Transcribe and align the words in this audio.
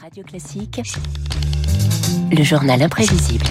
Radio 0.00 0.22
Classique, 0.24 0.80
le 2.32 2.42
journal 2.42 2.80
imprévisible. 2.80 3.44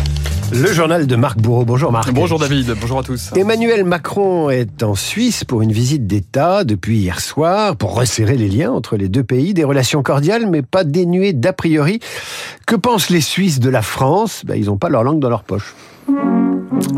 Le 0.52 0.74
journal 0.74 1.06
de 1.06 1.16
Marc 1.16 1.38
Bourreau. 1.38 1.64
Bonjour 1.64 1.92
Marc. 1.92 2.12
Bonjour 2.12 2.40
David, 2.40 2.74
bonjour 2.82 3.00
à 3.00 3.04
tous. 3.04 3.32
Emmanuel 3.36 3.84
Macron 3.84 4.50
est 4.50 4.82
en 4.82 4.96
Suisse 4.96 5.44
pour 5.44 5.62
une 5.62 5.72
visite 5.72 6.08
d'État 6.08 6.64
depuis 6.64 6.98
hier 6.98 7.20
soir 7.20 7.76
pour 7.76 7.96
resserrer 7.96 8.36
les 8.36 8.48
liens 8.48 8.72
entre 8.72 8.98
les 8.98 9.10
deux 9.10 9.24
pays, 9.24 9.54
des 9.54 9.64
relations 9.64 10.02
cordiales 10.02 10.48
mais 10.48 10.62
pas 10.64 10.84
dénuées 10.84 11.34
d'a 11.34 11.54
priori. 11.54 12.00
Que 12.66 12.76
pensent 12.76 13.10
les 13.10 13.22
Suisses 13.22 13.60
de 13.60 13.70
la 13.70 13.82
France? 13.82 14.44
Ben, 14.46 14.56
Ils 14.56 14.66
n'ont 14.66 14.78
pas 14.78 14.90
leur 14.90 15.04
langue 15.04 15.20
dans 15.20 15.30
leur 15.30 15.44
poche. 15.44 15.76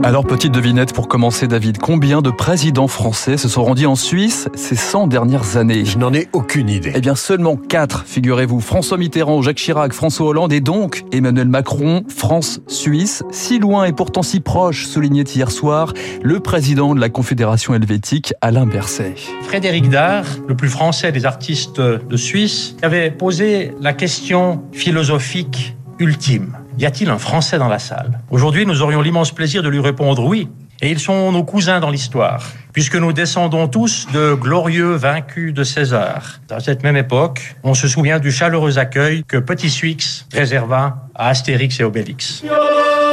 Alors, 0.04 0.26
petite 0.26 0.52
devinette 0.52 0.94
pour 0.94 1.08
commencer, 1.08 1.48
David. 1.48 1.78
Combien 1.78 2.22
de 2.22 2.32
présidents 2.32 2.88
français 2.88 3.38
se 3.38 3.48
sont 3.48 3.64
rendus 3.64 3.86
en 3.86 3.96
Suisse 3.96 4.48
ces 4.56 4.76
100 4.76 5.08
dernières 5.08 5.58
années? 5.58 5.86
Je 5.86 5.98
n'en 5.98 6.14
ai 6.14 6.28
aucune 6.34 6.70
idée. 6.70 6.92
Eh 6.96 7.02
bien, 7.02 7.16
seulement 7.16 7.56
4, 7.56 8.06
figurez-vous. 8.06 8.62
François 8.62 8.98
Mitterrand, 8.98 9.42
Jacques 9.42 9.58
Chirac, 9.58 9.94
François 9.94 10.28
Hollande 10.28 10.54
et 10.54 10.60
donc 10.60 11.04
Emmanuel 11.12 11.48
Macron, 11.48 12.04
France-Suisse. 12.08 13.24
Si 13.32 13.60
loin 13.60 13.86
et 13.86 13.94
pourtant 13.94 14.24
si 14.24 14.40
proche, 14.40 14.86
soulignait 14.86 15.24
hier 15.24 15.52
soir 15.52 15.94
le 16.24 16.40
président 16.40 16.96
de 16.96 17.00
la 17.00 17.10
Confédération 17.10 17.74
helvétique, 17.74 18.34
Alain 18.42 18.66
Berset. 18.66 19.16
Frédéric 19.44 19.90
Dard, 19.90 20.26
le 20.48 20.56
plus 20.56 20.70
français 20.70 21.12
des 21.12 21.26
artistes 21.26 21.80
de 21.80 22.18
Suisse, 22.18 22.76
avait 22.82 23.12
posé 23.12 23.74
la 23.80 23.94
question 23.94 24.64
philosophique 24.72 25.76
ultime. 26.00 26.58
Y 26.78 26.86
a-t-il 26.86 27.10
un 27.10 27.18
Français 27.18 27.58
dans 27.58 27.68
la 27.68 27.80
salle? 27.80 28.20
Aujourd'hui, 28.30 28.66
nous 28.66 28.82
aurions 28.82 29.02
l'immense 29.02 29.32
plaisir 29.32 29.62
de 29.64 29.70
lui 29.70 29.80
répondre 29.80 30.24
oui. 30.24 30.50
Et 30.84 30.90
ils 30.90 31.00
sont 31.00 31.32
nos 31.32 31.44
cousins 31.44 31.80
dans 31.80 31.92
l'histoire, 31.92 32.44
puisque 32.74 32.96
nous 32.96 33.14
descendons 33.14 33.68
tous 33.68 34.08
de 34.14 34.34
glorieux 34.34 34.94
vaincus 34.96 35.54
de 35.54 35.64
César. 35.64 36.40
À 36.50 36.60
cette 36.60 36.82
même 36.82 36.98
époque, 36.98 37.56
on 37.64 37.76
se 37.76 37.88
souvient 37.88 38.18
du 38.18 38.32
chaleureux 38.32 38.80
accueil 38.80 39.24
que 39.28 39.38
Petit 39.38 39.70
Suix 39.70 40.26
réserva 40.34 41.08
à 41.14 41.28
Astérix 41.28 41.80
et 41.80 41.84
Obélix. 41.84 42.44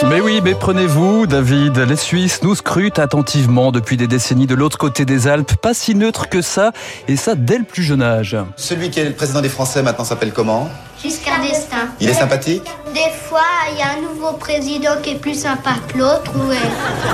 Mais 0.07 0.21
oui, 0.21 0.41
mais 0.43 0.55
prenez-vous, 0.55 1.27
David. 1.27 1.77
Les 1.79 1.97
Suisses 1.97 2.43
nous 2.43 2.55
scrutent 2.55 2.99
attentivement 2.99 3.73
depuis 3.73 3.97
des 3.97 4.07
décennies 4.07 4.47
de 4.47 4.55
l'autre 4.55 4.79
côté 4.79 5.05
des 5.05 5.27
Alpes. 5.27 5.57
Pas 5.57 5.75
si 5.75 5.95
neutre 5.95 6.29
que 6.29 6.41
ça, 6.41 6.73
et 7.09 7.17
ça 7.17 7.35
dès 7.35 7.59
le 7.59 7.65
plus 7.65 7.83
jeune 7.83 8.03
âge. 8.03 8.37
Celui 8.57 8.91
qui 8.91 9.01
est 9.01 9.05
le 9.05 9.13
président 9.13 9.41
des 9.41 9.49
Français 9.49 9.83
maintenant 9.83 10.05
s'appelle 10.05 10.33
comment? 10.33 10.69
Giscard 11.03 11.41
d'Estaing. 11.41 11.89
Il 12.01 12.09
est 12.09 12.15
sympathique? 12.15 12.65
Des 12.95 13.11
fois, 13.29 13.41
il 13.73 13.79
y 13.79 13.83
a 13.83 13.99
un 13.99 14.01
nouveau 14.03 14.33
président 14.35 15.01
qui 15.03 15.11
est 15.11 15.21
plus 15.21 15.39
sympa 15.39 15.75
que 15.89 15.99
l'autre 15.99 16.33
ou 16.37 16.51
euh, 16.51 16.55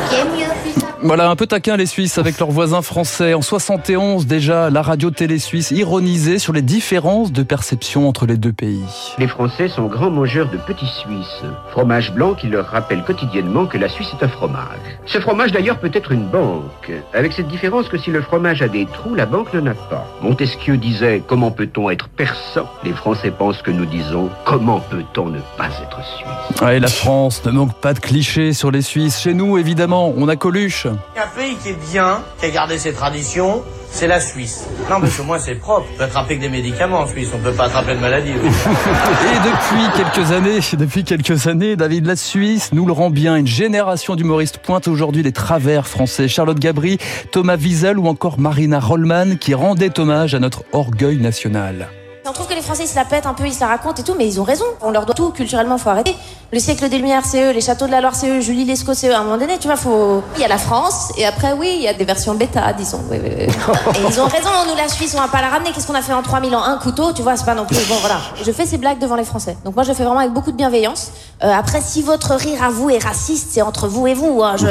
qui 0.08 0.16
est 0.16 0.24
mieux. 0.24 0.83
Voilà, 1.06 1.28
un 1.28 1.36
peu 1.36 1.46
taquin 1.46 1.76
les 1.76 1.84
Suisses 1.84 2.16
avec 2.16 2.38
leurs 2.38 2.50
voisins 2.50 2.80
français. 2.80 3.34
En 3.34 3.42
71 3.42 4.26
déjà, 4.26 4.70
la 4.70 4.80
radio-télé 4.80 5.38
suisse 5.38 5.70
ironisait 5.70 6.38
sur 6.38 6.54
les 6.54 6.62
différences 6.62 7.30
de 7.30 7.42
perception 7.42 8.08
entre 8.08 8.24
les 8.24 8.38
deux 8.38 8.54
pays. 8.54 8.86
Les 9.18 9.26
Français 9.26 9.68
sont 9.68 9.84
grands 9.84 10.08
mangeurs 10.08 10.48
de 10.48 10.56
petits 10.56 10.86
Suisses. 10.86 11.42
Fromage 11.72 12.14
blanc 12.14 12.32
qui 12.32 12.46
leur 12.46 12.64
rappelle 12.68 13.04
quotidiennement 13.04 13.66
que 13.66 13.76
la 13.76 13.90
Suisse 13.90 14.08
est 14.18 14.24
un 14.24 14.28
fromage. 14.28 14.78
Ce 15.04 15.20
fromage 15.20 15.52
d'ailleurs 15.52 15.78
peut 15.78 15.90
être 15.92 16.10
une 16.10 16.26
banque, 16.26 16.90
avec 17.12 17.34
cette 17.34 17.48
différence 17.48 17.90
que 17.90 17.98
si 17.98 18.10
le 18.10 18.22
fromage 18.22 18.62
a 18.62 18.68
des 18.68 18.86
trous, 18.86 19.14
la 19.14 19.26
banque 19.26 19.52
n'en 19.52 19.66
a 19.66 19.74
pas. 19.74 20.06
Montesquieu 20.22 20.78
disait 20.78 21.22
Comment 21.26 21.50
peut-on 21.50 21.90
être 21.90 22.08
persan? 22.08 22.66
Les 22.82 22.94
Français 22.94 23.30
pensent 23.30 23.60
que 23.60 23.70
nous 23.70 23.84
disons 23.84 24.30
Comment 24.46 24.80
peut-on 24.80 25.26
ne 25.26 25.40
pas 25.58 25.68
être 25.82 26.00
Suisse? 26.02 26.62
Ouais, 26.62 26.80
la 26.80 26.88
France 26.88 27.44
ne 27.44 27.50
manque 27.50 27.74
pas 27.74 27.92
de 27.92 28.00
clichés 28.00 28.54
sur 28.54 28.70
les 28.70 28.80
Suisses. 28.80 29.20
Chez 29.20 29.34
nous, 29.34 29.58
évidemment, 29.58 30.14
on 30.16 30.28
a 30.28 30.36
Coluche. 30.36 30.86
Un 31.16 31.38
pays 31.38 31.56
qui 31.56 31.70
est 31.70 31.90
bien, 31.92 32.22
qui 32.38 32.46
a 32.46 32.50
gardé 32.50 32.78
ses 32.78 32.92
traditions, 32.92 33.62
c'est 33.90 34.08
la 34.08 34.20
Suisse. 34.20 34.66
Non, 34.90 35.00
parce 35.00 35.16
que 35.16 35.22
moi, 35.22 35.38
c'est 35.38 35.54
propre. 35.54 35.86
On 35.94 35.98
peut 35.98 36.04
attraper 36.04 36.36
que 36.36 36.40
des 36.40 36.48
médicaments 36.48 37.00
en 37.00 37.06
Suisse. 37.06 37.28
On 37.34 37.38
peut 37.38 37.52
pas 37.52 37.66
attraper 37.66 37.94
de 37.94 38.00
maladie. 38.00 38.30
Et 38.32 38.34
depuis 38.34 40.02
quelques 40.02 40.32
années, 40.32 40.58
depuis 40.76 41.04
quelques 41.04 41.46
années, 41.46 41.76
David, 41.76 42.06
la 42.06 42.16
Suisse 42.16 42.70
nous 42.72 42.86
le 42.86 42.92
rend 42.92 43.10
bien. 43.10 43.36
Une 43.36 43.46
génération 43.46 44.16
d'humoristes 44.16 44.58
pointe 44.58 44.88
aujourd'hui 44.88 45.22
les 45.22 45.32
travers 45.32 45.86
français. 45.86 46.26
Charlotte 46.26 46.58
Gabri, 46.58 46.98
Thomas 47.30 47.56
Wiesel 47.56 47.98
ou 47.98 48.08
encore 48.08 48.38
Marina 48.38 48.80
Rollman 48.80 49.36
qui 49.36 49.54
rendaient 49.54 49.98
hommage 50.00 50.34
à 50.34 50.40
notre 50.40 50.64
orgueil 50.72 51.18
national. 51.18 51.88
On 52.26 52.32
trouve 52.32 52.46
que 52.46 52.54
les 52.54 52.62
Français 52.62 52.84
ils 52.84 52.88
se 52.88 52.94
la 52.96 53.04
pètent 53.04 53.26
un 53.26 53.34
peu, 53.34 53.44
ils 53.46 53.52
se 53.52 53.60
la 53.60 53.66
racontent 53.66 54.00
et 54.00 54.02
tout, 54.02 54.14
mais 54.16 54.26
ils 54.26 54.40
ont 54.40 54.44
raison. 54.44 54.64
On 54.80 54.90
leur 54.90 55.04
doit 55.04 55.14
tout 55.14 55.28
culturellement, 55.30 55.76
faut 55.76 55.90
arrêter. 55.90 56.16
Le 56.54 56.58
siècle 56.58 56.88
des 56.88 56.96
Lumières, 56.96 57.22
c'est 57.26 57.42
eux, 57.42 57.50
les 57.52 57.60
châteaux 57.60 57.84
de 57.86 57.90
la 57.90 58.00
Loire, 58.00 58.14
c'est 58.14 58.30
eux, 58.30 58.40
Julie 58.40 58.64
Lescaut, 58.64 58.94
c'est 58.94 59.08
eux. 59.08 59.14
À 59.14 59.18
un 59.18 59.24
moment 59.24 59.36
donné, 59.36 59.58
tu 59.58 59.66
vois, 59.68 59.76
faut. 59.76 60.22
Il 60.36 60.40
y 60.40 60.44
a 60.44 60.48
la 60.48 60.56
France, 60.56 61.12
et 61.18 61.26
après, 61.26 61.52
oui, 61.52 61.74
il 61.76 61.82
y 61.82 61.88
a 61.88 61.92
des 61.92 62.06
versions 62.06 62.32
bêta, 62.34 62.72
disons. 62.72 63.00
Oui, 63.10 63.18
oui, 63.22 63.30
oui. 63.36 63.42
Et 63.44 63.98
ils 64.08 64.20
ont 64.20 64.24
raison, 64.24 64.48
nous, 64.66 64.74
la 64.74 64.88
Suisse, 64.88 65.14
on 65.18 65.20
va 65.20 65.28
pas 65.28 65.42
la 65.42 65.48
ramener. 65.48 65.70
Qu'est-ce 65.72 65.86
qu'on 65.86 65.94
a 65.94 66.00
fait 66.00 66.14
en 66.14 66.22
3000 66.22 66.56
ans? 66.56 66.62
Un 66.64 66.78
couteau, 66.78 67.12
tu 67.12 67.20
vois, 67.20 67.36
c'est 67.36 67.44
pas 67.44 67.54
non 67.54 67.66
plus. 67.66 67.76
Bon, 67.90 67.96
voilà. 68.00 68.16
Je 68.42 68.50
fais 68.52 68.64
ces 68.64 68.78
blagues 68.78 68.98
devant 69.00 69.16
les 69.16 69.24
Français. 69.24 69.58
Donc 69.62 69.74
moi, 69.74 69.84
je 69.84 69.92
fais 69.92 70.04
vraiment 70.04 70.20
avec 70.20 70.32
beaucoup 70.32 70.50
de 70.52 70.56
bienveillance. 70.56 71.10
Euh, 71.42 71.52
après, 71.52 71.82
si 71.82 72.00
votre 72.00 72.34
rire 72.36 72.62
à 72.64 72.70
vous 72.70 72.88
est 72.88 73.04
raciste, 73.04 73.48
c'est 73.50 73.60
entre 73.60 73.86
vous 73.86 74.06
et 74.06 74.14
vous. 74.14 74.42
hein. 74.42 74.54
Je... 74.56 74.66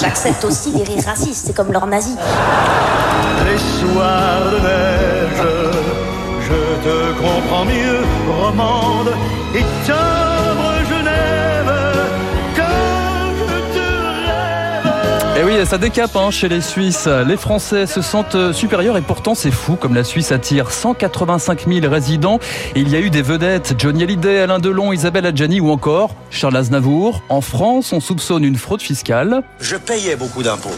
J'accepte 0.00 0.44
aussi 0.44 0.72
les 0.72 0.82
rires 0.82 1.04
racistes, 1.06 1.44
c'est 1.46 1.54
comme 1.54 1.70
leur 1.72 1.86
nazi. 1.86 2.16
Les 3.46 3.58
soirs 3.58 4.50
de 4.50 5.07
te 6.88 7.12
comprends 7.18 7.64
mieux, 7.66 8.00
romande 8.40 9.12
et 9.54 9.64
timbre 9.86 10.72
Genève, 10.88 11.72
quand 12.56 13.34
je 13.38 13.78
te 13.78 13.86
rêve. 14.24 15.38
Et 15.38 15.44
oui, 15.44 15.66
ça 15.66 15.76
décape 15.76 16.16
hein, 16.16 16.30
chez 16.30 16.48
les 16.48 16.62
Suisses. 16.62 17.06
Les 17.06 17.36
Français 17.36 17.86
se 17.86 18.00
sentent 18.00 18.36
euh, 18.36 18.52
supérieurs 18.54 18.96
et 18.96 19.02
pourtant 19.02 19.34
c'est 19.34 19.50
fou 19.50 19.76
comme 19.76 19.94
la 19.94 20.04
Suisse 20.04 20.32
attire 20.32 20.70
185 20.70 21.66
000 21.68 21.92
résidents. 21.92 22.38
Et 22.74 22.80
il 22.80 22.88
y 22.88 22.96
a 22.96 23.00
eu 23.00 23.10
des 23.10 23.22
vedettes, 23.22 23.74
Johnny 23.78 24.04
Hallyday, 24.04 24.38
Alain 24.38 24.58
Delon, 24.58 24.92
Isabelle 24.92 25.26
Adjani 25.26 25.60
ou 25.60 25.70
encore 25.70 26.14
Charles 26.30 26.56
Aznavour. 26.56 27.22
En 27.28 27.42
France, 27.42 27.92
on 27.92 28.00
soupçonne 28.00 28.44
une 28.44 28.56
fraude 28.56 28.82
fiscale. 28.82 29.42
Je 29.60 29.76
payais 29.76 30.16
beaucoup 30.16 30.42
d'impôts. 30.42 30.76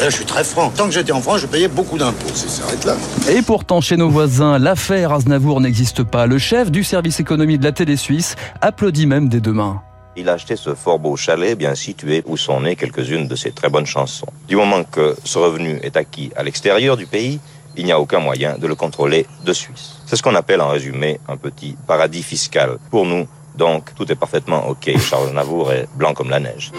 Là, 0.00 0.10
je 0.10 0.16
suis 0.16 0.24
très 0.24 0.42
franc. 0.42 0.70
Tant 0.70 0.86
que 0.86 0.92
j'étais 0.92 1.12
en 1.12 1.20
France, 1.20 1.40
je 1.40 1.46
payais 1.46 1.68
beaucoup 1.68 1.96
d'impôts. 1.98 2.34
Ça 2.34 2.48
s'arrête 2.48 2.84
là. 2.84 2.96
Et 3.30 3.42
pourtant, 3.42 3.80
chez 3.80 3.96
nos 3.96 4.10
voisins, 4.10 4.58
l'affaire 4.58 5.12
Aznavour 5.12 5.60
n'existe 5.60 6.02
pas. 6.02 6.26
Le 6.26 6.38
chef 6.38 6.70
du 6.70 6.82
service 6.82 7.20
économie 7.20 7.58
de 7.58 7.64
la 7.64 7.72
télé 7.72 7.96
suisse 7.96 8.34
applaudit 8.60 9.06
même 9.06 9.28
des 9.28 9.40
deux 9.40 9.52
mains. 9.52 9.80
Il 10.16 10.28
a 10.28 10.32
acheté 10.32 10.56
ce 10.56 10.74
fort 10.74 10.98
beau 10.98 11.16
chalet 11.16 11.56
bien 11.56 11.74
situé 11.74 12.22
où 12.26 12.36
sont 12.36 12.60
nées 12.60 12.76
quelques-unes 12.76 13.28
de 13.28 13.36
ses 13.36 13.52
très 13.52 13.68
bonnes 13.68 13.86
chansons. 13.86 14.26
Du 14.48 14.56
moment 14.56 14.84
que 14.84 15.16
ce 15.24 15.38
revenu 15.38 15.78
est 15.82 15.96
acquis 15.96 16.30
à 16.36 16.42
l'extérieur 16.42 16.96
du 16.96 17.06
pays, 17.06 17.40
il 17.76 17.84
n'y 17.84 17.92
a 17.92 18.00
aucun 18.00 18.20
moyen 18.20 18.56
de 18.58 18.66
le 18.66 18.74
contrôler 18.74 19.26
de 19.44 19.52
Suisse. 19.52 19.96
C'est 20.06 20.16
ce 20.16 20.22
qu'on 20.22 20.34
appelle 20.34 20.60
en 20.60 20.68
résumé 20.68 21.18
un 21.28 21.36
petit 21.36 21.76
paradis 21.86 22.22
fiscal. 22.22 22.78
Pour 22.90 23.06
nous, 23.06 23.26
donc, 23.56 23.94
tout 23.94 24.10
est 24.10 24.16
parfaitement 24.16 24.68
OK. 24.68 24.90
Charles 24.98 25.32
Navour 25.32 25.72
est 25.72 25.88
blanc 25.94 26.14
comme 26.14 26.30
la 26.30 26.40
neige. 26.40 26.72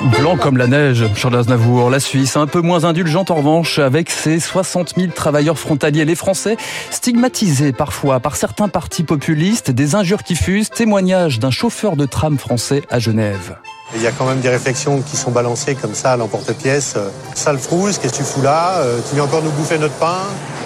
Blanc 0.00 0.36
comme 0.36 0.56
la 0.56 0.68
neige, 0.68 1.04
Charles 1.16 1.36
Aznavour. 1.36 1.90
La 1.90 1.98
Suisse, 1.98 2.36
un 2.36 2.46
peu 2.46 2.60
moins 2.60 2.84
indulgente 2.84 3.32
en 3.32 3.36
revanche, 3.36 3.80
avec 3.80 4.10
ses 4.10 4.38
60 4.38 4.94
000 4.96 5.08
travailleurs 5.12 5.58
frontaliers. 5.58 6.04
Les 6.04 6.14
Français, 6.14 6.56
stigmatisés 6.90 7.72
parfois 7.72 8.20
par 8.20 8.36
certains 8.36 8.68
partis 8.68 9.02
populistes, 9.02 9.72
des 9.72 9.96
injures 9.96 10.22
qui 10.22 10.36
fusent, 10.36 10.70
témoignage 10.70 11.40
d'un 11.40 11.50
chauffeur 11.50 11.96
de 11.96 12.06
tram 12.06 12.38
français 12.38 12.82
à 12.90 13.00
Genève. 13.00 13.56
Il 13.96 14.02
y 14.02 14.06
a 14.06 14.12
quand 14.12 14.26
même 14.26 14.40
des 14.40 14.50
réflexions 14.50 15.02
qui 15.02 15.16
sont 15.16 15.30
balancées 15.32 15.74
comme 15.74 15.94
ça 15.94 16.12
à 16.12 16.16
l'emporte-pièce. 16.16 16.94
Euh, 16.96 17.08
Sale 17.34 17.58
frousse, 17.58 17.98
qu'est-ce 17.98 18.12
que 18.12 18.18
tu 18.18 18.22
fous 18.22 18.42
là? 18.42 18.78
Euh, 18.78 18.98
Tu 19.08 19.16
viens 19.16 19.24
encore 19.24 19.42
nous 19.42 19.50
bouffer 19.50 19.78
notre 19.78 19.94
pain? 19.94 20.18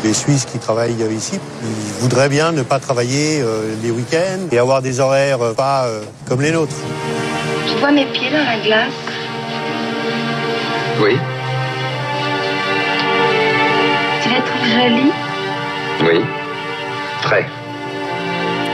Les 0.04 0.12
Suisses 0.12 0.44
qui 0.44 0.58
travaillent 0.58 0.96
ici, 1.16 1.38
ils 1.62 2.02
voudraient 2.02 2.28
bien 2.28 2.52
ne 2.52 2.62
pas 2.62 2.80
travailler 2.80 3.40
euh, 3.40 3.74
les 3.82 3.92
week-ends 3.92 4.48
et 4.50 4.58
avoir 4.58 4.82
des 4.82 4.98
horaires 5.00 5.54
pas 5.56 5.86
comme 6.28 6.42
les 6.42 6.50
nôtres. 6.50 6.74
Je 7.68 7.78
vois 7.78 7.92
mes 7.92 8.06
pieds 8.06 8.30
dans 8.30 8.44
la 8.44 8.58
glace? 8.58 9.11
Oui, 11.02 11.16
Tu 14.22 14.28
les 14.28 14.36
trouves 14.36 14.68
jolis 14.70 15.10
oui. 16.04 16.20
Très. 17.22 17.46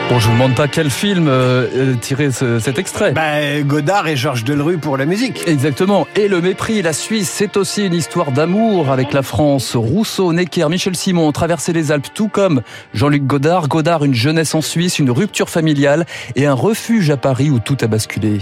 Bon, 0.08 0.18
je 0.18 0.26
vous 0.28 0.32
demande 0.32 0.54
pas 0.54 0.66
quel 0.68 0.88
film 0.88 1.28
euh, 1.28 1.66
euh, 1.74 1.94
tirer 2.00 2.30
ce- 2.30 2.58
cet 2.58 2.78
extrait. 2.78 3.12
Bah, 3.12 3.60
Godard 3.62 4.08
et 4.08 4.16
Georges 4.16 4.44
Delerue 4.44 4.78
pour 4.78 4.96
la 4.96 5.04
musique. 5.04 5.42
Exactement. 5.46 6.06
Et 6.16 6.28
le 6.28 6.40
mépris, 6.40 6.80
la 6.80 6.94
Suisse, 6.94 7.28
c'est 7.28 7.58
aussi 7.58 7.84
une 7.84 7.92
histoire 7.92 8.30
d'amour 8.32 8.90
avec 8.90 9.12
la 9.12 9.22
France. 9.22 9.76
Rousseau, 9.76 10.32
Necker, 10.32 10.68
Michel 10.70 10.96
Simon 10.96 11.28
ont 11.28 11.32
traversé 11.32 11.74
les 11.74 11.92
Alpes, 11.92 12.08
tout 12.14 12.28
comme 12.28 12.62
Jean-Luc 12.94 13.24
Godard. 13.26 13.68
Godard, 13.68 14.04
une 14.04 14.14
jeunesse 14.14 14.54
en 14.54 14.62
Suisse, 14.62 14.98
une 14.98 15.10
rupture 15.10 15.50
familiale 15.50 16.06
et 16.36 16.46
un 16.46 16.54
refuge 16.54 17.10
à 17.10 17.18
Paris 17.18 17.50
où 17.50 17.58
tout 17.58 17.76
a 17.82 17.86
basculé. 17.86 18.38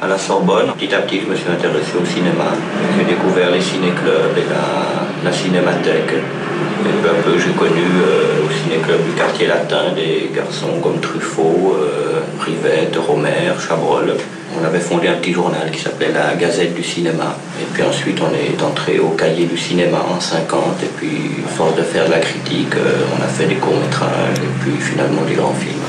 À 0.00 0.08
la 0.08 0.18
Sorbonne, 0.18 0.72
petit 0.78 0.92
à 0.94 0.98
petit, 0.98 1.20
je 1.20 1.30
me 1.30 1.36
suis 1.36 1.48
intéressé 1.48 1.92
au 2.00 2.04
cinéma. 2.04 2.52
J'ai 2.96 3.04
découvert 3.04 3.50
les 3.50 3.60
ciné-clubs 3.60 4.36
et 4.36 5.24
la, 5.24 5.32
cinémathèque. 5.32 6.14
Et 6.14 7.02
peu 7.02 7.08
à 7.10 7.14
peu, 7.22 7.38
j'ai 7.38 7.52
connu 7.52 7.84
euh, 8.04 8.44
au 8.44 8.50
ciné-club 8.50 9.04
du 9.04 9.12
quartier 9.12 9.46
latin 9.46 9.92
des 9.94 10.30
garçons 10.34 10.80
comme 10.82 10.98
Truffaut, 10.98 11.76
euh, 11.78 12.20
Rivette, 12.40 12.96
Romer, 12.96 13.52
Chabrol. 13.58 14.14
On 14.60 14.64
avait 14.64 14.80
fondé 14.80 15.08
un 15.08 15.14
petit 15.14 15.32
journal 15.32 15.70
qui 15.70 15.80
s'appelait 15.80 16.12
la 16.12 16.34
Gazette 16.34 16.74
du 16.74 16.82
cinéma. 16.82 17.36
Et 17.60 17.64
puis 17.72 17.82
ensuite, 17.82 18.18
on 18.20 18.34
est 18.34 18.60
entré 18.62 18.98
au 18.98 19.10
cahier 19.10 19.46
du 19.46 19.56
cinéma 19.56 19.98
en 20.10 20.18
50. 20.18 20.82
Et 20.82 20.90
puis, 20.96 21.44
force 21.56 21.76
de 21.76 21.82
faire 21.82 22.06
de 22.06 22.10
la 22.10 22.18
critique, 22.18 22.74
euh, 22.76 23.04
on 23.16 23.22
a 23.22 23.28
fait 23.28 23.46
des 23.46 23.56
courts-métrages 23.56 24.38
et 24.38 24.62
puis 24.62 24.72
finalement 24.80 25.22
des 25.22 25.34
grands 25.34 25.54
films. 25.54 25.81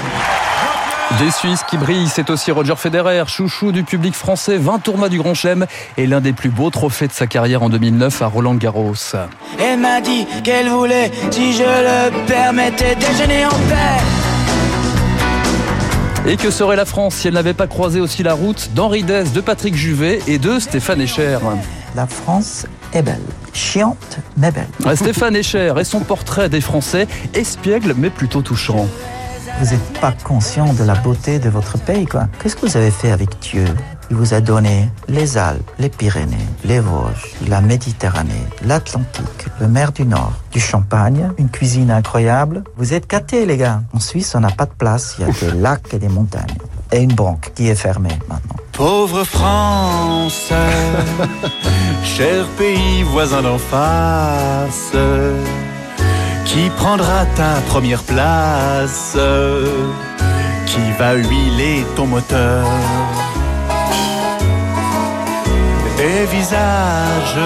Des 1.19 1.30
Suisses 1.30 1.63
qui 1.69 1.77
brillent, 1.77 2.07
c'est 2.07 2.30
aussi 2.31 2.51
Roger 2.51 2.75
Federer, 2.75 3.24
chouchou 3.27 3.71
du 3.71 3.83
public 3.83 4.15
français, 4.15 4.57
20 4.57 4.80
tournois 4.80 5.10
du 5.10 5.19
Grand 5.19 5.36
Chelem 5.36 5.68
et 5.95 6.07
l'un 6.07 6.21
des 6.21 6.33
plus 6.33 6.50
beaux 6.50 6.71
trophées 6.71 7.07
de 7.07 7.13
sa 7.13 7.27
carrière 7.27 7.62
en 7.62 7.69
2009 7.69 8.21
à 8.24 8.27
Roland 8.27 8.56
Garros. 8.56 8.95
Elle 9.60 9.80
m'a 9.80 10.01
dit 10.01 10.25
qu'elle 10.44 10.69
voulait, 10.69 11.12
si 11.30 11.54
je 11.54 11.63
le 11.63 12.25
permettais, 12.25 12.95
déjeuner 12.95 13.45
en 13.45 13.50
paix. 13.50 14.01
Et 16.25 16.38
que 16.38 16.50
serait 16.50 16.77
la 16.77 16.86
France 16.86 17.16
si 17.16 17.27
elle 17.27 17.36
n'avait 17.36 17.54
pas 17.54 17.68
croisé 17.68 18.00
aussi 18.01 18.24
la 18.24 18.33
route 18.33 18.71
d'Henri 18.74 19.04
Dess, 19.04 19.33
de 19.33 19.42
Patrick 19.42 19.75
Juvet 19.75 20.19
et 20.27 20.39
de 20.39 20.57
Stéphane 20.57 21.01
Echer? 21.01 21.38
La 21.95 22.07
France 22.07 22.66
est 22.94 23.04
belle. 23.04 23.21
Chiante, 23.54 24.18
mais 24.38 24.51
belle. 24.51 24.95
Stéphane 24.95 25.36
Echer 25.36 25.74
et 25.80 25.83
son 25.83 26.00
portrait 26.00 26.50
des 26.50 26.62
Français, 26.62 27.07
espiègle 27.36 27.94
mais 27.95 28.09
plutôt 28.09 28.42
touchant. 28.42 28.88
Vous 29.59 29.71
n'êtes 29.71 30.00
pas 30.00 30.11
conscient 30.11 30.73
de 30.73 30.83
la 30.83 30.95
beauté 30.95 31.39
de 31.39 31.50
votre 31.50 31.77
pays, 31.77 32.05
quoi. 32.05 32.27
Qu'est-ce 32.39 32.55
que 32.55 32.65
vous 32.65 32.77
avez 32.77 32.91
fait 32.91 33.11
avec 33.11 33.39
Dieu? 33.39 33.65
Il 34.09 34.17
vous 34.17 34.33
a 34.33 34.41
donné 34.41 34.89
les 35.07 35.38
Alpes, 35.38 35.69
les 35.79 35.89
Pyrénées, 35.89 36.35
les 36.65 36.79
Vosges, 36.79 37.33
la 37.47 37.61
Méditerranée, 37.61 38.45
l'Atlantique, 38.65 39.47
le 39.59 39.67
mer 39.67 39.91
du 39.91 40.05
Nord, 40.05 40.33
du 40.51 40.59
Champagne, 40.59 41.31
une 41.38 41.50
cuisine 41.50 41.91
incroyable. 41.91 42.63
Vous 42.77 42.94
êtes 42.94 43.09
gâtés, 43.09 43.45
les 43.45 43.57
gars. 43.57 43.81
En 43.94 44.00
Suisse, 44.00 44.35
on 44.35 44.41
n'a 44.41 44.51
pas 44.51 44.65
de 44.65 44.73
place. 44.77 45.15
Il 45.17 45.25
y 45.25 45.29
a 45.29 45.31
des 45.31 45.57
lacs 45.59 45.94
et 45.94 45.99
des 45.99 46.09
montagnes. 46.09 46.57
Et 46.91 47.01
une 47.01 47.13
banque 47.13 47.51
qui 47.56 47.69
est 47.69 47.75
fermée 47.75 48.17
maintenant. 48.27 48.56
Pauvre 48.73 49.23
France, 49.23 50.51
cher 52.03 52.45
pays 52.57 53.03
voisin 53.03 53.41
d'en 53.41 53.57
face 53.57 54.91
qui 56.53 56.69
prendra 56.69 57.25
ta 57.35 57.53
première 57.67 58.03
place 58.03 59.17
Qui 60.67 60.85
va 61.00 61.13
huiler 61.13 61.83
ton 61.95 62.05
moteur. 62.05 62.65
Des 65.97 66.25
visages, 66.35 67.39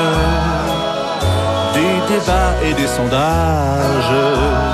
des 1.73 1.95
débats 2.11 2.55
et 2.65 2.73
des 2.73 2.87
sondages 2.87 4.66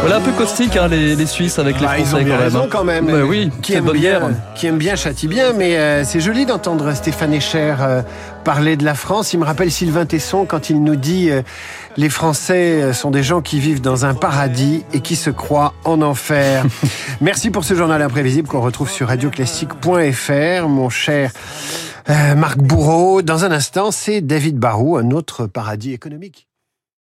voilà 0.00 0.16
un 0.16 0.20
peu 0.20 0.32
caustique 0.32 0.76
hein, 0.76 0.88
les, 0.88 1.16
les, 1.16 1.26
Suisses 1.26 1.58
avec 1.58 1.80
les 1.80 1.86
bah, 1.86 1.94
Français 1.94 2.22
ils 2.22 2.26
ont 2.26 2.28
quand 2.28 2.38
raison 2.38 2.60
même. 2.60 2.68
quand 2.70 2.84
même. 2.84 3.06
Bah, 3.06 3.24
oui, 3.24 3.50
qui 3.62 3.74
aime 3.74 3.90
bien, 3.90 4.32
qui 4.54 4.66
aime 4.66 4.78
bien 4.78 4.96
châtie 4.96 5.28
bien, 5.28 5.52
mais 5.52 5.76
euh, 5.76 6.04
c'est 6.04 6.20
joli 6.20 6.46
d'entendre 6.46 6.92
Stéphane 6.94 7.34
Echer 7.34 7.74
euh, 7.80 8.02
parler 8.44 8.76
de 8.76 8.84
la 8.84 8.94
France. 8.94 9.32
Il 9.32 9.40
me 9.40 9.44
rappelle 9.44 9.70
Sylvain 9.70 10.06
Tesson 10.06 10.46
quand 10.46 10.70
il 10.70 10.82
nous 10.82 10.96
dit 10.96 11.30
euh, 11.30 11.42
les 11.96 12.08
Français 12.08 12.92
sont 12.92 13.10
des 13.10 13.22
gens 13.22 13.42
qui 13.42 13.58
vivent 13.58 13.80
dans 13.80 14.04
un 14.04 14.14
paradis 14.14 14.84
et 14.92 15.00
qui 15.00 15.16
se 15.16 15.30
croient 15.30 15.74
en 15.84 16.00
enfer. 16.00 16.64
Merci 17.20 17.50
pour 17.50 17.64
ce 17.64 17.74
journal 17.74 18.00
imprévisible 18.00 18.48
qu'on 18.48 18.60
retrouve 18.60 18.90
sur 18.90 19.08
radioclassique.fr, 19.08 20.68
mon 20.68 20.88
cher 20.88 21.32
Marc 22.36 22.58
Bourreau. 22.58 23.20
Dans 23.20 23.44
un 23.44 23.52
instant, 23.52 23.90
c'est 23.90 24.22
David 24.22 24.56
Barou, 24.56 24.96
un 24.96 25.10
autre 25.10 25.46
paradis 25.46 25.92
économique. 25.92 26.47